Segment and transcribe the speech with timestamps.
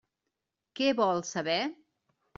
[0.79, 1.59] Què vol saber?